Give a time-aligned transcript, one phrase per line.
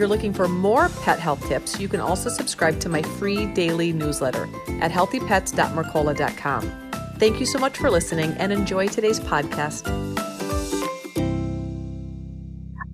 [0.00, 3.92] You're looking for more pet health tips, you can also subscribe to my free daily
[3.92, 4.48] newsletter
[4.80, 6.90] at healthypets.mercola.com.
[7.18, 9.86] Thank you so much for listening and enjoy today's podcast.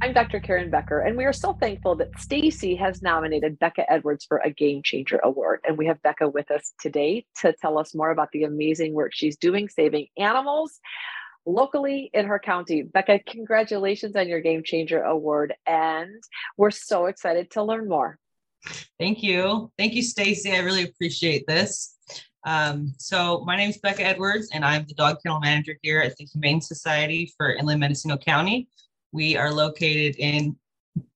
[0.03, 0.41] I'm Dr.
[0.41, 4.51] Karen Becker, and we are so thankful that Stacy has nominated Becca Edwards for a
[4.51, 5.61] Game Changer Award.
[5.65, 9.13] And we have Becca with us today to tell us more about the amazing work
[9.15, 10.81] she's doing saving animals
[11.47, 12.83] locally in her county.
[12.83, 15.55] Becca, congratulations on your Game Changer Award.
[15.67, 16.23] And
[16.57, 18.19] we're so excited to learn more.
[18.99, 19.71] Thank you.
[19.79, 20.53] Thank you, Stacy.
[20.53, 21.97] I really appreciate this.
[22.45, 26.17] Um, so my name is Becca Edwards, and I'm the dog kennel manager here at
[26.17, 28.69] the Humane Society for Inland Mendocino County.
[29.13, 30.57] We are located in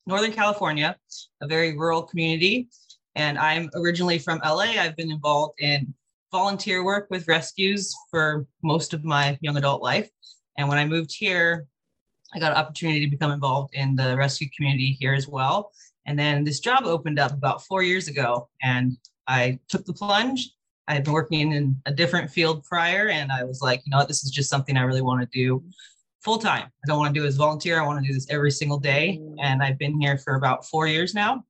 [0.07, 0.97] Northern California,
[1.41, 2.69] a very rural community.
[3.15, 4.75] And I'm originally from LA.
[4.79, 5.95] I've been involved in
[6.33, 10.09] volunteer work with rescues for most of my young adult life.
[10.59, 11.67] And when I moved here,
[12.35, 15.73] I got an opportunity to become involved in the rescue community here as well.
[16.07, 20.51] And then this job opened up about four years ago, and I took the plunge.
[20.89, 24.05] I had been working in a different field prior, and I was like, you know,
[24.05, 25.63] this is just something I really want to do
[26.21, 26.65] full time.
[26.65, 27.81] I don't want to do as volunteer.
[27.81, 29.19] I want to do this every single day.
[29.21, 29.37] Mm.
[29.41, 31.45] And I've been here for about four years now.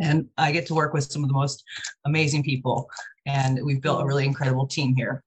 [0.00, 1.64] And I get to work with some of the most
[2.04, 2.88] amazing people.
[3.26, 5.22] And we've built a really incredible team here.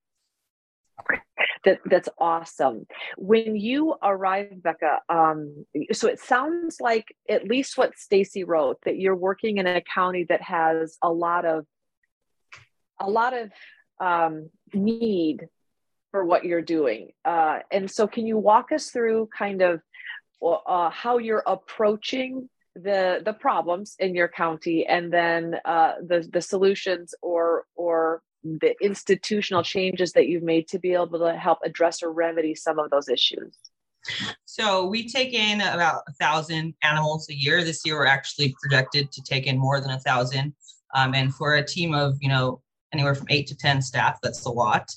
[1.66, 2.86] That, that's awesome.
[3.18, 8.98] When you arrived, Becca, um, so it sounds like at least what Stacy wrote that
[8.98, 11.66] you're working in a county that has a lot of
[13.02, 13.52] a lot of
[14.00, 15.48] um, need
[16.12, 17.12] for what you're doing.
[17.26, 19.82] Uh, and so, can you walk us through kind of
[20.42, 22.50] uh, how you're approaching
[22.84, 28.74] the the problems in your county, and then uh, the the solutions or or the
[28.82, 32.90] institutional changes that you've made to be able to help address or remedy some of
[32.90, 33.58] those issues?
[34.46, 37.64] So we take in about a thousand animals a year.
[37.64, 40.54] This year, we're actually projected to take in more than a thousand.
[40.96, 42.62] Um, and for a team of you know
[42.94, 44.90] anywhere from eight to ten staff, that's a lot.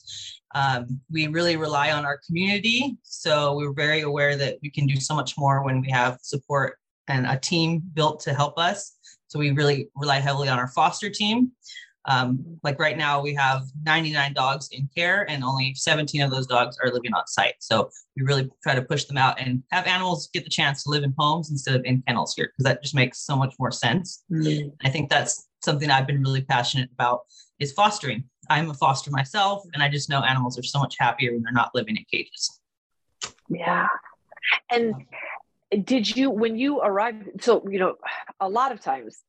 [0.54, 2.96] Um, we really rely on our community.
[3.02, 6.78] So we're very aware that we can do so much more when we have support
[7.08, 8.96] and a team built to help us.
[9.28, 11.52] So we really rely heavily on our foster team.
[12.04, 16.46] Um, like right now, we have 99 dogs in care, and only 17 of those
[16.46, 17.54] dogs are living on site.
[17.60, 20.90] So we really try to push them out and have animals get the chance to
[20.90, 23.70] live in homes instead of in kennels here, because that just makes so much more
[23.70, 24.24] sense.
[24.32, 24.70] Mm-hmm.
[24.84, 27.20] I think that's something I've been really passionate about
[27.60, 28.24] is fostering.
[28.50, 31.52] I'm a foster myself, and I just know animals are so much happier when they're
[31.52, 32.60] not living in cages.
[33.48, 33.86] Yeah.
[34.70, 34.94] And
[35.84, 37.96] did you, when you arrived, so, you know,
[38.40, 39.20] a lot of times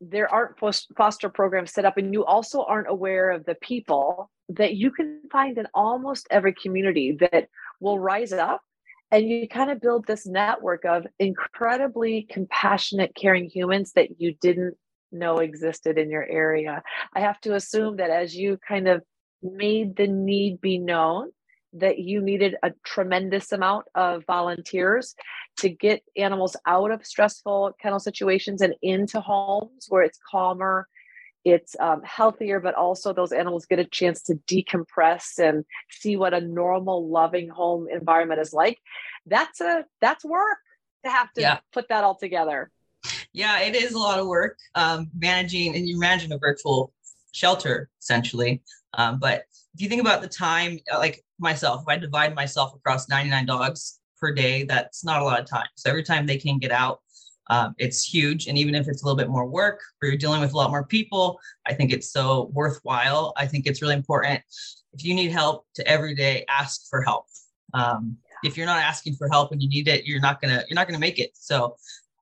[0.00, 0.58] there aren't
[0.96, 5.20] foster programs set up, and you also aren't aware of the people that you can
[5.30, 7.48] find in almost every community that
[7.80, 8.62] will rise up
[9.10, 14.76] and you kind of build this network of incredibly compassionate caring humans that you didn't
[15.12, 16.82] know existed in your area.
[17.14, 19.02] I have to assume that as you kind of
[19.42, 21.30] made the need be known,
[21.78, 25.14] that you needed a tremendous amount of volunteers
[25.58, 30.86] to get animals out of stressful kennel situations and into homes where it's calmer
[31.44, 36.34] it's um, healthier but also those animals get a chance to decompress and see what
[36.34, 38.78] a normal loving home environment is like
[39.26, 40.58] that's a that's work
[41.04, 41.58] to have to yeah.
[41.72, 42.70] put that all together
[43.32, 46.92] yeah, it is a lot of work um, managing, and you imagine a virtual
[47.32, 48.62] shelter essentially.
[48.94, 49.44] Um, but
[49.76, 53.44] if you think about the time, uh, like myself, if I divide myself across 99
[53.44, 55.66] dogs per day, that's not a lot of time.
[55.74, 57.00] So every time they can get out,
[57.50, 58.46] um, it's huge.
[58.46, 60.70] And even if it's a little bit more work or you're dealing with a lot
[60.70, 63.34] more people, I think it's so worthwhile.
[63.36, 64.40] I think it's really important.
[64.94, 67.26] If you need help to every day, ask for help.
[67.74, 70.74] Um, if you're not asking for help and you need it, you're not gonna you're
[70.74, 71.30] not gonna make it.
[71.34, 71.76] So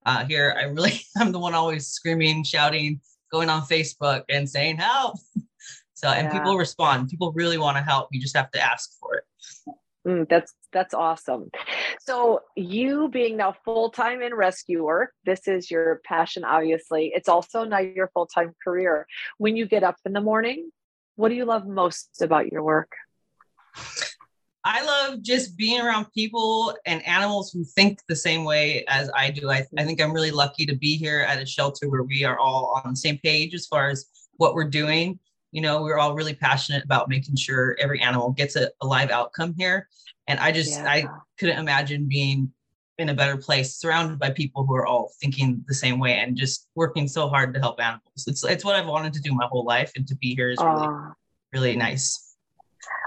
[0.07, 0.55] uh, here.
[0.59, 5.17] I really, I'm the one always screaming, shouting, going on Facebook and saying help.
[5.95, 6.33] So, and yeah.
[6.33, 7.09] people respond.
[7.09, 8.09] People really want to help.
[8.13, 9.75] You just have to ask for it.
[10.07, 11.51] Mm, that's that's awesome.
[12.01, 16.45] So you being now full time in rescue work, this is your passion.
[16.45, 19.07] Obviously, it's also now your full time career.
[19.39, 20.71] When you get up in the morning,
[21.17, 22.93] what do you love most about your work?
[24.67, 29.31] I love just being around people and animals who think the same way as I
[29.31, 29.51] do.
[29.51, 32.39] I, I think I'm really lucky to be here at a shelter where we are
[32.39, 34.07] all on the same page as far as
[34.37, 35.19] what we're doing.
[35.55, 39.11] You know, we're all really passionate about making sure every animal gets a, a live
[39.11, 39.89] outcome here.
[40.27, 40.85] And I just, yeah.
[40.85, 41.07] I
[41.39, 42.53] couldn't imagine being
[42.99, 46.37] in a better place surrounded by people who are all thinking the same way and
[46.37, 48.25] just working so hard to help animals.
[48.27, 49.93] It's, it's what I've wanted to do my whole life.
[49.95, 51.11] And to be here is really, uh,
[51.53, 52.35] really nice.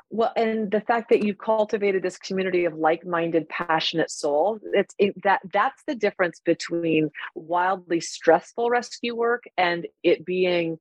[0.09, 5.21] Well, and the fact that you've cultivated this community of like-minded, passionate souls, it's it,
[5.23, 10.79] that that's the difference between wildly stressful rescue work and it being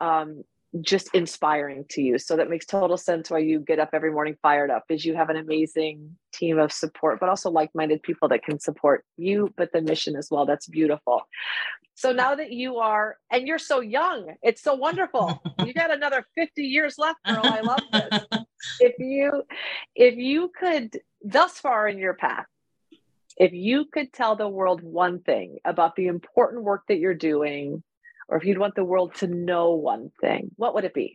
[0.00, 0.44] um,
[0.80, 2.18] just inspiring to you.
[2.18, 5.14] So that makes total sense why you get up every morning fired up is you
[5.14, 9.70] have an amazing team of support, but also like-minded people that can support you, but
[9.72, 10.46] the mission as well.
[10.46, 11.22] That's beautiful.
[11.94, 15.42] So now that you are, and you're so young, it's so wonderful.
[15.64, 17.42] you got another 50 years left, girl.
[17.44, 18.20] I love this.
[18.80, 19.42] if you,
[19.94, 22.46] if you could thus far in your path,
[23.36, 27.82] if you could tell the world one thing about the important work that you're doing
[28.32, 31.14] or if you'd want the world to know one thing, what would it be?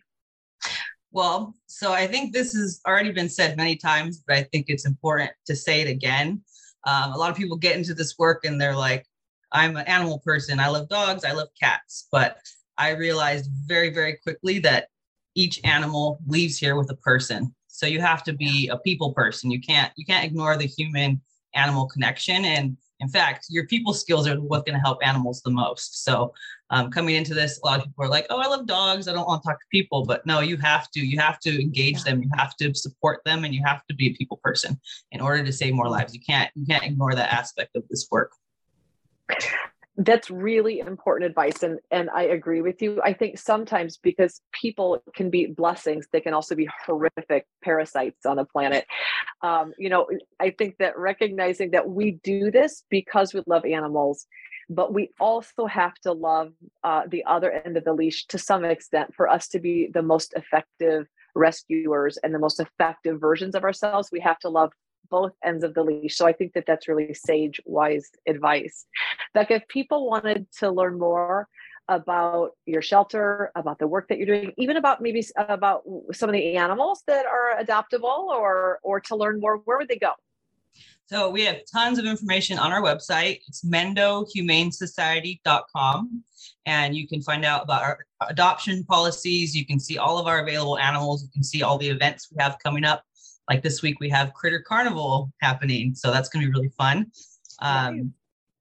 [1.11, 4.85] Well, so I think this has already been said many times, but I think it's
[4.85, 6.41] important to say it again.
[6.85, 9.03] Um, a lot of people get into this work and they're like,
[9.51, 10.59] I'm an animal person.
[10.59, 11.25] I love dogs.
[11.25, 12.07] I love cats.
[12.11, 12.37] But
[12.77, 14.89] I realized very, very quickly that
[15.33, 17.55] each animal leaves here with a person.
[17.67, 19.49] So you have to be a people person.
[19.49, 21.21] You can't you can't ignore the human
[21.55, 22.45] animal connection.
[22.45, 26.03] And in fact, your people skills are what's going to help animals the most.
[26.03, 26.33] So,
[26.69, 29.07] um, coming into this, a lot of people are like, "Oh, I love dogs.
[29.07, 31.05] I don't want to talk to people." But no, you have to.
[31.05, 32.21] You have to engage them.
[32.21, 34.79] You have to support them, and you have to be a people person
[35.11, 36.13] in order to save more lives.
[36.13, 36.51] You can't.
[36.55, 38.31] You can't ignore that aspect of this work
[39.97, 45.01] that's really important advice and and i agree with you i think sometimes because people
[45.15, 48.85] can be blessings they can also be horrific parasites on the planet
[49.41, 50.07] um, you know
[50.39, 54.27] i think that recognizing that we do this because we love animals
[54.69, 56.51] but we also have to love
[56.83, 60.01] uh, the other end of the leash to some extent for us to be the
[60.01, 64.71] most effective rescuers and the most effective versions of ourselves we have to love
[65.09, 66.15] both ends of the leash.
[66.17, 68.85] So I think that that's really sage, wise advice.
[69.35, 71.47] Like if people wanted to learn more
[71.87, 76.33] about your shelter, about the work that you're doing, even about maybe about some of
[76.33, 80.11] the animals that are adoptable, or or to learn more, where would they go?
[81.09, 83.39] So we have tons of information on our website.
[83.47, 86.23] It's mendohumanesociety.com.
[86.65, 87.99] And you can find out about our
[88.29, 89.55] adoption policies.
[89.55, 91.23] You can see all of our available animals.
[91.23, 93.05] You can see all the events we have coming up
[93.49, 97.11] like this week we have Critter Carnival happening, so that's going to be really fun.
[97.61, 98.13] Um,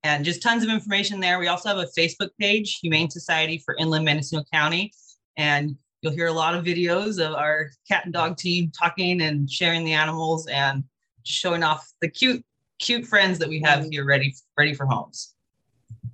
[0.05, 1.41] and just tons of information there.
[1.41, 4.93] We also have a Facebook page, Humane Society for Inland Mendocino County,
[5.37, 9.51] and you'll hear a lot of videos of our cat and dog team talking and
[9.51, 10.85] sharing the animals and
[11.26, 12.44] showing off the cute,
[12.78, 13.93] cute friends that we have mm.
[13.93, 15.34] here ready ready for homes.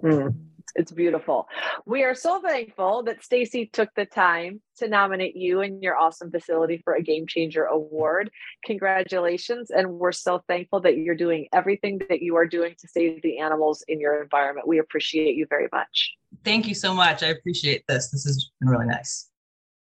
[0.03, 0.35] Mm
[0.75, 1.49] it's beautiful.
[1.87, 6.31] We are so thankful that Stacy took the time to nominate you and your awesome
[6.31, 8.31] facility for a Game Changer Award.
[8.65, 9.71] Congratulations.
[9.71, 13.39] And we're so thankful that you're doing everything that you are doing to save the
[13.39, 14.67] animals in your environment.
[14.67, 16.13] We appreciate you very much.
[16.45, 17.23] Thank you so much.
[17.23, 18.11] I appreciate this.
[18.11, 19.29] This has been really nice.